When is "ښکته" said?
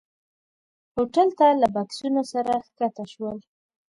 2.65-3.05